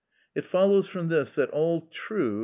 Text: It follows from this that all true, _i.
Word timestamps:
It 0.33 0.45
follows 0.45 0.87
from 0.87 1.09
this 1.09 1.31
that 1.33 1.51
all 1.51 1.81
true, 1.91 2.39
_i. 2.39 2.39